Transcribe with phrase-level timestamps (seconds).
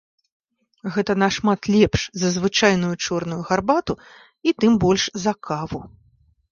[0.95, 3.93] Гэта нашмат лепш за звычайную чорную гарбату
[4.51, 5.89] і тым больш за каву.